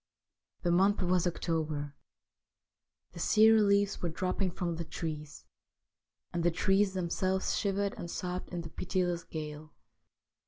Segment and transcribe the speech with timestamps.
[0.63, 1.93] The month was October.
[3.11, 5.45] The sere leaves were dropping from the trees,
[6.33, 9.75] and the trees themselves shivered and sobbed in the pitiless gale.